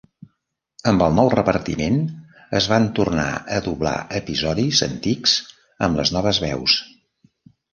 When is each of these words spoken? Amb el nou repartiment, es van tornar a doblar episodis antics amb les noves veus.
Amb 0.91 1.03
el 1.07 1.11
nou 1.17 1.27
repartiment, 1.33 1.99
es 2.61 2.69
van 2.73 2.89
tornar 3.01 3.27
a 3.59 3.61
doblar 3.67 3.93
episodis 4.21 4.83
antics 4.89 5.37
amb 5.89 6.01
les 6.01 6.15
noves 6.17 6.41
veus. 6.49 6.81